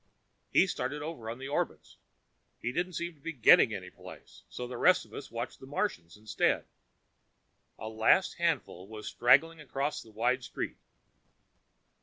[0.51, 1.97] He started over on the orbits.
[2.59, 6.17] He didn't seem to be getting anyplace, so the rest of us watched the Martians
[6.17, 6.65] instead.
[7.77, 10.77] A last handful was straggling across the wide street.